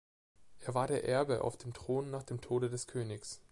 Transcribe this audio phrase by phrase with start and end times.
[0.61, 3.39] Er war der Erbe auf den Thron nach dem Tode des Königs.